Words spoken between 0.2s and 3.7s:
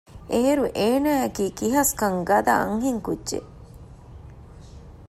އޭރު އޭނާއަކީ ކިހަސްކަން ގަދަ އަންހެންކުއްޖެއް